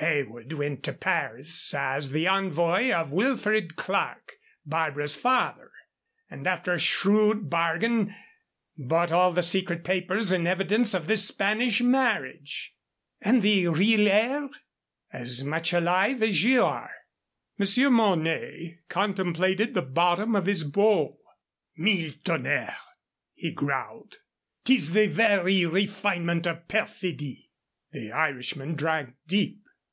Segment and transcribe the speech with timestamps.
[0.00, 5.72] Heywood went to Paris as the envoy of Wilfred Clerke Barbara's father
[6.30, 8.14] and, after a shrewd bargain,
[8.76, 12.76] bought all the secret papers in evidence of this Spanish marriage."
[13.20, 14.48] "And the real heir?"
[15.12, 16.92] "As much alive as you are."
[17.58, 21.20] Monsieur Mornay contemplated the bottom of his bowl.
[21.76, 22.72] "Mille tonnerres!"
[23.34, 24.14] he growled.
[24.64, 27.50] "'Tis the very refinement of perfidy."
[27.90, 29.64] The Irishman drank deep.